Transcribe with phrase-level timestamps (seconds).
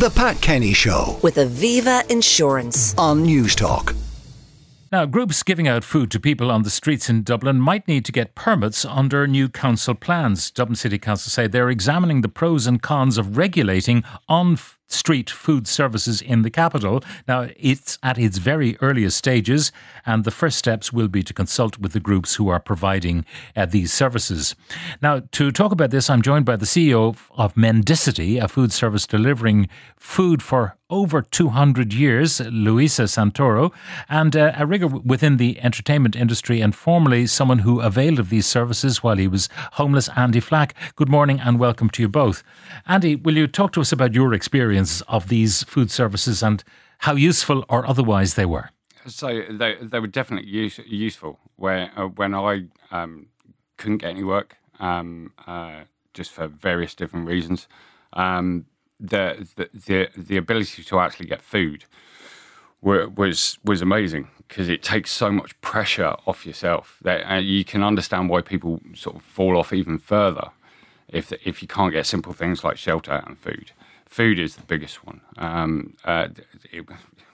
[0.00, 2.94] The Pat Kenny Show with Aviva Insurance.
[2.96, 3.94] on Newstalk.
[4.90, 8.12] Now, groups giving out food to people on the streets in Dublin might need to
[8.12, 10.50] get permits under new council plans.
[10.50, 15.30] Dublin City Council say they're examining the pros and cons of regulating on f- street
[15.30, 17.02] food services in the capital.
[17.28, 19.72] Now, it's at its very earliest stages,
[20.04, 23.24] and the first steps will be to consult with the groups who are providing
[23.56, 24.54] uh, these services.
[25.00, 28.72] Now, to talk about this, I'm joined by the CEO of, of Mendicity, a food
[28.72, 33.72] service delivering food for over 200 years, Louisa Santoro,
[34.08, 38.46] and uh, a rigger within the entertainment industry and formerly someone who availed of these
[38.46, 40.74] services while he was homeless, Andi Flack.
[40.96, 42.42] Good morning and welcome to you both.
[42.88, 46.62] Andi, will you talk to us about your experience of these food services and
[46.98, 48.70] how useful or otherwise they were?
[49.06, 53.28] So they they were definitely use, useful where uh, when I um,
[53.78, 57.66] couldn't get any work um, uh, just for various different reasons.
[58.12, 58.66] Um,
[59.00, 61.84] the, the the the ability to actually get food
[62.82, 67.64] were, was was amazing because it takes so much pressure off yourself that uh, you
[67.64, 70.50] can understand why people sort of fall off even further
[71.08, 73.72] if if you can't get simple things like shelter and food.
[74.06, 75.20] Food is the biggest one.
[75.38, 76.28] Um, uh,
[76.72, 76.84] it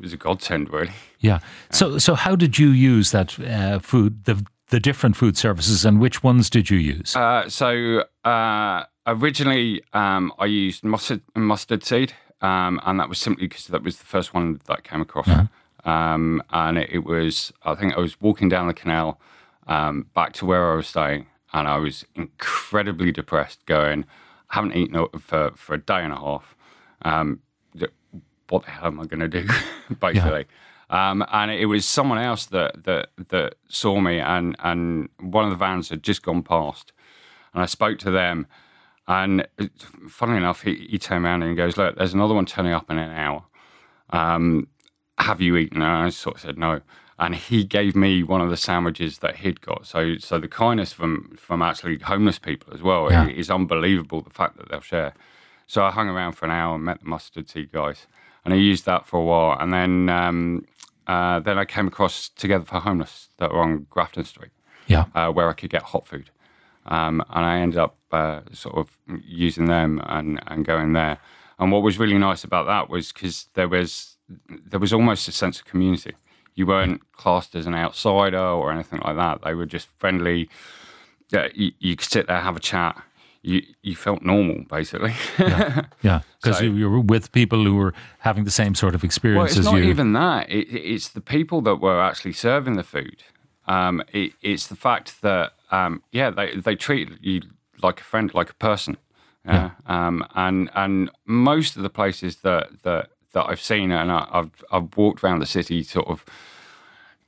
[0.00, 0.92] was a godsend, really.
[1.20, 1.40] Yeah.
[1.70, 6.00] So, so how did you use that uh, food, the the different food services, and
[6.00, 7.14] which ones did you use?
[7.14, 13.46] Uh, so uh, originally, um, I used mustard, mustard seed, um, and that was simply
[13.46, 15.28] because that was the first one that I came across.
[15.84, 19.20] Um, and it, it was, I think, I was walking down the canal
[19.66, 23.64] um, back to where I was staying, and I was incredibly depressed.
[23.66, 24.04] Going,
[24.50, 26.54] I haven't eaten for for a day and a half.
[27.02, 27.40] Um,
[28.52, 29.48] what the hell am I going to do,
[30.00, 30.46] basically?
[30.90, 35.50] Um, and it was someone else that that that saw me, and and one of
[35.50, 36.92] the vans had just gone past,
[37.54, 38.46] and I spoke to them,
[39.08, 39.46] and
[40.08, 42.98] funnily enough, he, he turned around and goes, "Look, there's another one turning up in
[42.98, 43.44] an hour.
[44.10, 44.68] Um,
[45.18, 46.80] have you eaten?" And I sort of said no,
[47.18, 49.86] and he gave me one of the sandwiches that he'd got.
[49.86, 53.28] So so the kindness from from actually homeless people as well Yeah.
[53.28, 54.20] is unbelievable.
[54.22, 55.14] The fact that they'll share.
[55.66, 58.06] So I hung around for an hour and met the mustard seed guys,
[58.44, 60.64] and I used that for a while, and then um,
[61.06, 64.50] uh, then I came across Together for Homeless that were on Grafton Street,
[64.86, 65.06] yeah.
[65.14, 66.30] uh, where I could get hot food,
[66.86, 71.18] um, and I ended up uh, sort of using them and, and going there.
[71.58, 74.16] And what was really nice about that was because there was
[74.48, 76.12] there was almost a sense of community.
[76.54, 79.42] You weren't classed as an outsider or anything like that.
[79.42, 80.48] They were just friendly.
[81.30, 83.02] Yeah, you, you could sit there, have a chat.
[83.42, 85.14] You you felt normal, basically.
[85.38, 85.86] Yeah,
[86.42, 89.50] because So- you, were with people who were having the same sort of experience.
[89.52, 89.90] Well, it's not you.
[89.90, 90.50] even that.
[90.50, 93.22] It, it's the people that were actually serving the food.
[93.66, 97.42] Um, it, it's the fact that um, yeah, they they treat you
[97.82, 98.96] like a friend, like a person.
[99.44, 99.70] Yeah.
[99.86, 104.64] Um, and and most of the places that that that I've seen, and I, I've
[104.70, 106.24] I've walked around the city sort of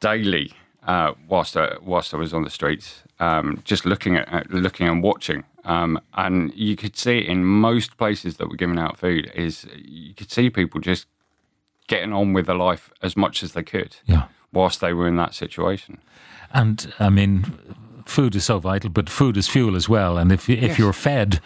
[0.00, 0.52] daily
[0.86, 4.88] uh, whilst I, whilst I was on the streets, um, just looking at at- looking
[4.88, 5.44] and watching.
[5.64, 10.14] Um, and you could see in most places that were giving out food is you
[10.14, 11.08] could see people just
[11.88, 14.26] getting on with their life as much as they could yeah.
[14.52, 15.98] whilst they were in that situation.
[16.52, 17.58] And I mean,
[18.08, 20.16] food is so vital, but food is fuel as well.
[20.18, 20.78] And if you- if Yes.
[20.78, 21.40] you're fed,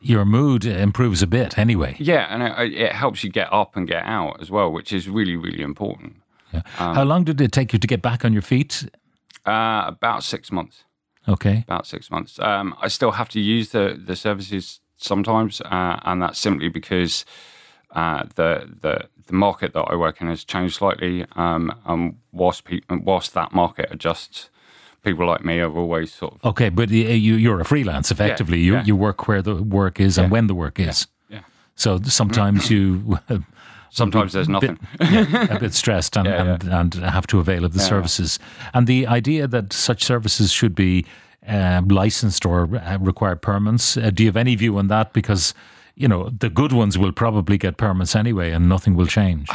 [0.00, 1.96] your mood improves a bit anyway.
[1.98, 5.08] Yeah, and it, it helps you get up and get out as well, which is
[5.08, 6.16] really, really important.
[6.52, 6.62] Yeah.
[6.78, 8.86] Um, How long did it take you to get back on your feet?
[9.46, 10.84] Uh, about six months.
[11.26, 11.64] Okay.
[11.66, 12.38] About six months.
[12.38, 17.24] Um, I still have to use the, the services sometimes, uh, and that's simply because
[17.94, 21.24] uh, the, the the market that I work in has changed slightly.
[21.34, 24.50] Um, and whilst pe- whilst that market adjusts,
[25.04, 28.58] people like me have always sort of Okay, but you, you're a freelance effectively.
[28.58, 28.84] you, yeah.
[28.84, 31.06] you work where the work is and when the work is.
[31.28, 31.40] yeah.
[31.76, 33.18] So sometimes you
[33.90, 34.76] Sometimes there's nothing.
[35.00, 36.52] yeah, a bit stressed and, Yeah, yeah.
[36.54, 38.38] and, and have to avail of the services.
[38.72, 41.04] And the idea that such services should be
[41.46, 45.12] um, licensed or uh, require permits, uh, do you have any view on that?
[45.12, 45.54] Because,
[45.94, 49.48] you know, the good ones will probably get permits anyway and nothing will change.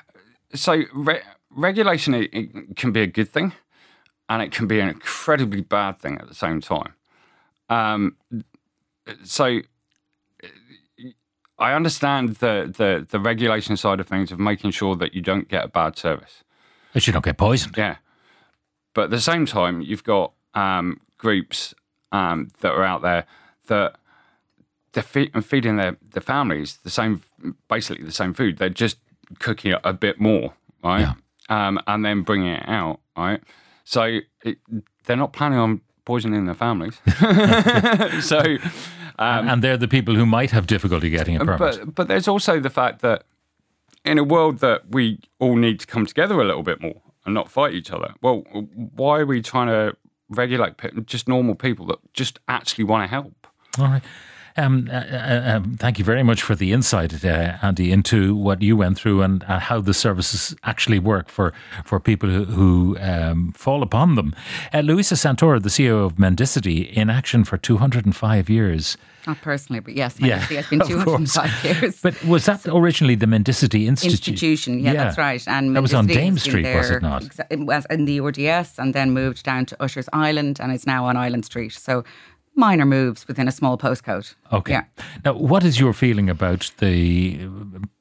[0.54, 3.52] so re- regulation it, it can be a good thing
[4.28, 6.94] and it can be an incredibly bad thing at the same time.
[7.68, 8.16] Um,
[9.24, 9.60] so
[11.58, 15.48] i understand the, the, the regulation side of things of making sure that you don't
[15.48, 16.44] get a bad service.
[16.92, 17.76] That you don't get poisoned.
[17.76, 17.96] yeah.
[18.94, 21.74] But at the same time you've got um, groups
[22.12, 23.24] um, that are out there
[23.68, 23.96] that
[24.92, 27.22] they're fe- feeding their, their families the same
[27.68, 28.58] basically the same food.
[28.58, 28.98] They're just
[29.38, 31.00] cooking it a bit more right?
[31.00, 31.14] Yeah.
[31.68, 33.42] um, and then bringing it out right
[33.86, 34.58] so it,
[35.04, 37.00] they're not planning on poisoning their families
[38.20, 38.38] so
[39.18, 41.58] and, um, and they're the people who might have difficulty getting a permit.
[41.58, 43.24] But but there's also the fact that
[44.04, 47.34] in a world that we all need to come together a little bit more and
[47.34, 48.14] not fight each other.
[48.22, 48.44] Well,
[48.94, 49.96] why are we trying to
[50.28, 50.74] regulate
[51.06, 53.46] just normal people that just actually want to help?
[53.78, 54.02] All right.
[54.56, 58.62] Um, uh, uh, um, thank you very much for the insight, uh, Andi, into what
[58.62, 61.52] you went through and uh, how the services actually work for,
[61.84, 64.34] for people who, who um, fall upon them.
[64.72, 68.96] Uh, Louisa Santoro, the CEO of Mendicity, in action for 205 years.
[69.26, 72.00] Not personally, but yes, Mendicity yeah, has been 205 years.
[72.00, 74.28] But was that originally the Mendicity Institute?
[74.28, 75.04] Institution, yeah, yeah.
[75.04, 75.46] that's right.
[75.48, 77.24] And that was on Dame Street, there, was it not?
[77.50, 81.04] It was in the RDS and then moved down to Usher's Island and is now
[81.06, 81.72] on Island Street.
[81.72, 82.04] So
[82.56, 84.34] minor moves within a small postcode.
[84.52, 84.72] Okay.
[84.72, 84.84] Yeah.
[85.24, 87.48] Now, what is your feeling about the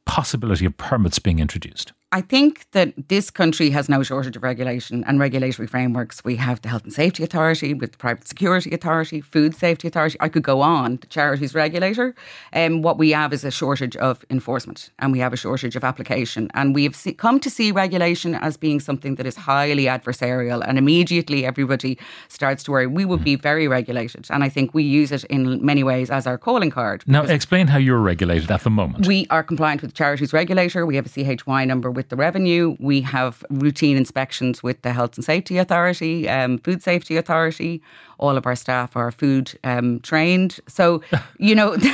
[0.05, 1.93] possibility of permits being introduced?
[2.11, 6.23] I think that this country has no shortage of regulation and regulatory frameworks.
[6.23, 10.15] We have the Health and Safety Authority, with the Private Security Authority, Food Safety Authority.
[10.21, 12.15] I could go on, the Charities Regulator.
[12.53, 15.75] And um, what we have is a shortage of enforcement and we have a shortage
[15.75, 16.49] of application.
[16.53, 20.63] And we have see, come to see regulation as being something that is highly adversarial.
[20.65, 21.97] And immediately everybody
[22.29, 24.27] starts to worry we will be very regulated.
[24.29, 27.03] And I think we use it in many ways as our calling card.
[27.07, 29.05] Now, explain how you're regulated at the moment.
[29.05, 30.85] We are compliant with Charities Regulator.
[30.85, 32.75] We have a CHY number with the revenue.
[32.79, 37.81] We have routine inspections with the Health and Safety Authority, um, Food Safety Authority.
[38.17, 40.59] All of our staff are food um, trained.
[40.67, 41.01] So,
[41.39, 41.77] you know.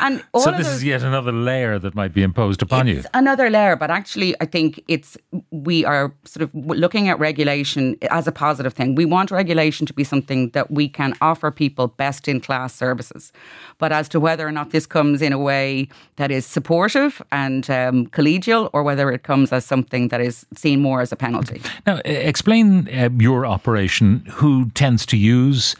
[0.00, 3.02] And so this those, is yet another layer that might be imposed upon you.
[3.14, 5.16] Another layer, but actually, I think it's
[5.50, 8.94] we are sort of looking at regulation as a positive thing.
[8.94, 13.32] We want regulation to be something that we can offer people best in class services.
[13.78, 17.68] But as to whether or not this comes in a way that is supportive and
[17.70, 21.60] um, collegial, or whether it comes as something that is seen more as a penalty.
[21.86, 24.24] Now, explain uh, your operation.
[24.38, 25.76] Who tends to use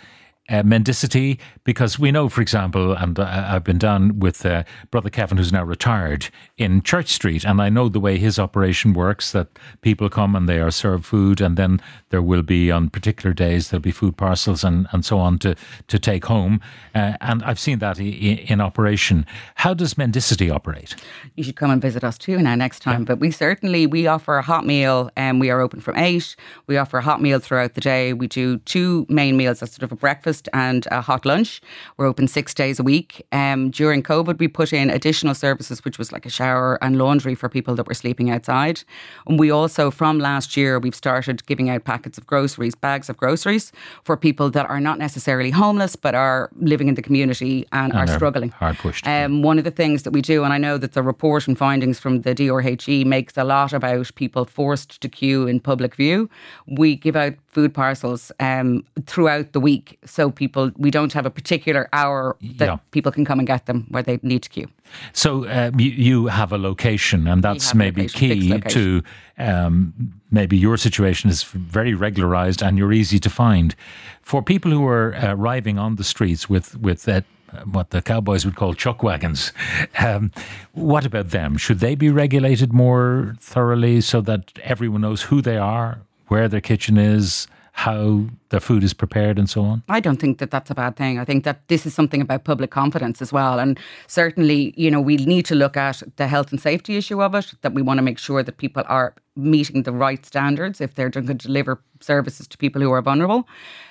[0.48, 5.10] uh, mendicity because we know, for example, and uh, I've been down with uh, Brother
[5.10, 9.32] Kevin, who's now retired, in Church Street, and I know the way his operation works
[9.32, 9.48] that
[9.82, 11.80] people come and they are served food, and then
[12.10, 15.54] there will be on particular days, there'll be food parcels and, and so on to,
[15.88, 16.60] to take home.
[16.94, 19.26] Uh, and I've seen that in, in, operation.
[19.56, 20.96] How does mendicity operate?
[21.36, 23.02] You should come and visit us too now next time.
[23.02, 23.06] Yeah.
[23.06, 26.34] But we certainly, we offer a hot meal and we are open from eight.
[26.66, 28.12] We offer a hot meal throughout the day.
[28.12, 31.61] We do two main meals, that's sort of a breakfast and a hot lunch.
[31.96, 33.26] We're open six days a week.
[33.32, 37.35] Um, during COVID, we put in additional services, which was like a shower and laundry
[37.35, 38.82] for people that were sleeping outside.
[39.26, 43.17] And we also, from last year, we've started giving out packets of groceries, bags of
[43.17, 43.73] groceries
[44.05, 48.08] for people that are not necessarily homeless, but are living in the community and, and
[48.08, 48.50] are struggling.
[48.50, 49.06] Hard pushed.
[49.06, 51.56] Um, one of the things that we do, and I know that the report and
[51.56, 56.29] findings from the DRHE makes a lot about people forced to queue in public view.
[56.67, 59.99] We give out food parcels um, throughout the week.
[60.05, 62.76] So people, we don't have a particular hour that yeah.
[62.90, 64.69] people can come and get them where they need to queue.
[65.12, 69.02] So uh, you, you, have a location, and that's maybe key to
[69.38, 73.75] um, maybe your situation is very regularized and you're easy to find.
[74.22, 77.24] For people who are uh, arriving on the streets with with that
[77.64, 79.52] what the cowboys would call chuck wagons.
[80.00, 80.31] Um,
[80.72, 81.56] what about them?
[81.56, 86.60] Should they be regulated more thoroughly so that everyone knows who they are, where their
[86.60, 89.82] kitchen is, how their food is prepared and so on?
[89.88, 91.18] I don't think that that's a bad thing.
[91.18, 93.58] I think that this is something about public confidence as well.
[93.58, 97.34] And certainly, you know, we need to look at the health and safety issue of
[97.34, 100.94] it, that we want to make sure that people are meeting the right standards if
[100.94, 103.46] they're going to deliver services to people who are vulnerable.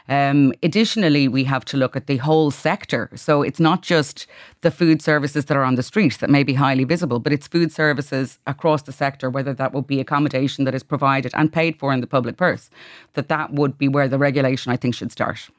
[0.10, 3.10] Um, additionally, we have to look at the whole sector.
[3.16, 4.28] So it's not just
[4.62, 7.48] the food services that are on the street that may be highly visible, but it's
[7.48, 11.78] food services across the sector, whether that will be accommodation that is provided and paid
[11.78, 12.70] for in the public purse,
[13.14, 15.50] that that would be where the regulation, I think, should start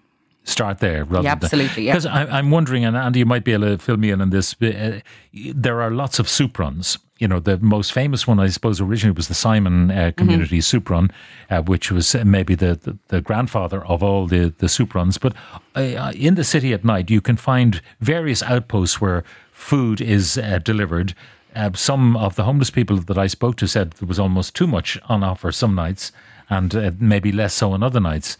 [0.44, 2.26] start there rather yeah, absolutely because yeah.
[2.30, 5.00] I'm wondering and Andi you might be able to fill me in on this uh,
[5.32, 9.14] there are lots of soup runs you know, the most famous one, I suppose, originally
[9.14, 10.10] was the Simon uh, mm-hmm.
[10.12, 10.62] Community mm-hmm.
[10.62, 11.10] Soup Run,
[11.50, 15.18] uh, which was maybe the, the, the, grandfather of all the, the soup runs.
[15.18, 15.34] But
[15.74, 20.60] uh, in the city at night, you can find various outposts where food is uh,
[20.62, 21.14] delivered.
[21.56, 24.68] Uh, some of the homeless people that I spoke to said there was almost too
[24.68, 26.12] much on offer some nights
[26.48, 28.38] and uh, maybe less so on other nights.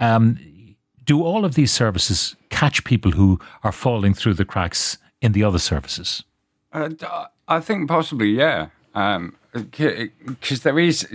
[0.00, 5.32] Um, do all of these services catch people who are falling through the cracks in
[5.32, 6.24] the other services?
[7.48, 8.68] I think possibly, yeah.
[8.94, 11.06] Um, because there is,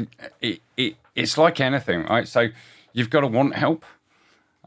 [0.41, 2.27] it, it, it's like anything, right?
[2.27, 2.49] So
[2.93, 3.85] you've got to want help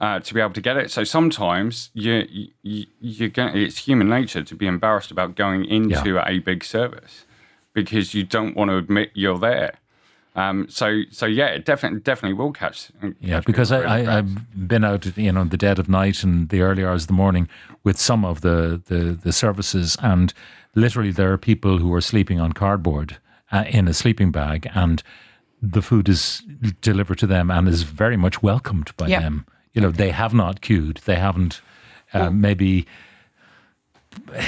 [0.00, 0.90] uh, to be able to get it.
[0.90, 2.26] So sometimes you,
[2.62, 6.24] you you're going, it's human nature to be embarrassed about going into yeah.
[6.26, 7.24] a big service
[7.74, 9.74] because you don't want to admit you're there.
[10.38, 12.90] Um, so so yeah, it definitely definitely will catch.
[13.20, 16.60] Yeah, because I, I, I've been out, you know, the dead of night and the
[16.60, 17.48] early hours of the morning
[17.84, 20.32] with some of the, the, the services, and
[20.74, 23.16] literally there are people who are sleeping on cardboard
[23.50, 25.02] uh, in a sleeping bag, and
[25.60, 26.42] the food is
[26.82, 29.20] delivered to them and is very much welcomed by Yeah.
[29.20, 29.44] them.
[29.72, 31.60] You know, they have not queued, they haven't
[32.14, 32.86] uh, maybe
[34.26, 34.38] got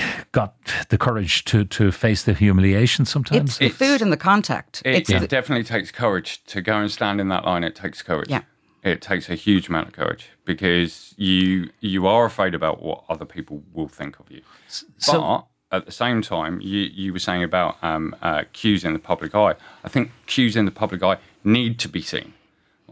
[0.91, 3.51] the courage to, to face the humiliation sometimes.
[3.51, 4.83] It's the food and the contact.
[4.85, 7.65] It, it's it the, definitely takes courage to go and stand in that line.
[7.65, 8.29] It takes courage.
[8.29, 8.43] Yeah.
[8.83, 13.25] It takes a huge amount of courage because you you are afraid about what other
[13.25, 14.43] people will think of you.
[14.69, 18.93] so- but at the same time, you, you were saying about um, uh, queues in
[18.93, 19.55] the public eye.
[19.85, 22.33] I think queues in the public eye need to be seen,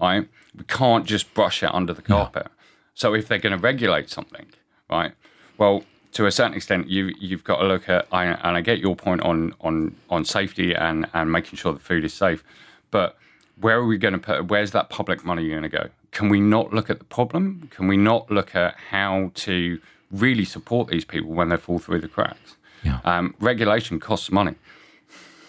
[0.00, 0.28] right?
[0.56, 2.46] We can't just brush it under the carpet.
[2.94, 4.46] So if they're going to regulate something,
[4.88, 5.12] right?
[5.56, 8.78] Well, to a certain extent, you you've got to look at, I, and I get
[8.78, 12.42] your point on on on safety and and making sure the food is safe,
[12.90, 13.16] but
[13.60, 14.48] where are we going to put?
[14.48, 15.88] Where's that public money going to go?
[16.12, 17.68] Can we not look at the problem?
[17.70, 22.00] Can we not look at how to really support these people when they fall through
[22.00, 22.56] the cracks?
[22.82, 23.00] Yeah.
[23.04, 24.54] Um, regulation costs money.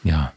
[0.03, 0.29] Yeah.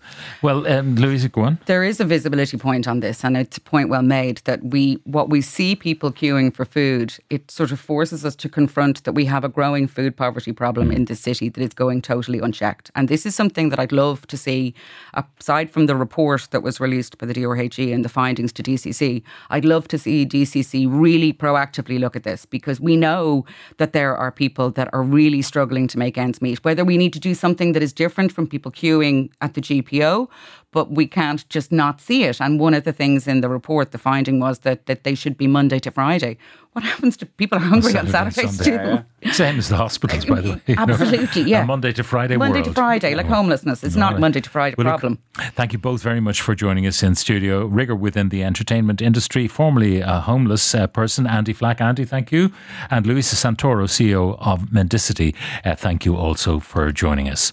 [0.43, 1.59] Well, um, Louisa, go on.
[1.67, 4.99] there is a visibility point on this, and it's a point well made that we
[5.05, 9.13] what we see people queuing for food, it sort of forces us to confront that
[9.13, 12.91] we have a growing food poverty problem in the city that is going totally unchecked.
[12.97, 14.75] And this is something that I'd love to see,
[15.15, 19.23] aside from the report that was released by the DRHE and the findings to DCC,
[19.51, 23.45] I'd love to see DCC really proactively look at this because we know
[23.79, 26.65] that there are people that are really struggling to make ends meet.
[26.65, 30.29] Whether we need to do something that is different from people queuing at the GPO,
[30.73, 32.41] but we can't just not see it.
[32.41, 35.37] And one of the things in the report, the finding was that that they should
[35.37, 36.37] be Monday to Friday.
[36.73, 39.05] What happens to people are hungry on Saturday, Saturdays Sunday.
[39.23, 39.31] too?
[39.33, 40.61] Same as the hospitals, by the way.
[40.67, 40.83] you know.
[40.83, 41.65] Absolutely, yeah.
[41.65, 42.65] A Monday to Friday Monday world.
[42.65, 43.35] to Friday, like Oh.
[43.35, 43.85] homelessness.
[43.85, 44.21] It's All not right.
[44.21, 45.19] Monday to Friday Well, look, problem.
[45.55, 47.67] thank you both very much for joining us in studio.
[47.67, 51.79] Rigor within the entertainment industry, formerly a homeless uh, person, Andi Flack.
[51.81, 52.51] Andi, thank you.
[52.91, 55.35] And Louisa Santoro, CEO of Mendicity.
[55.67, 57.53] Uh, thank you also for joining us.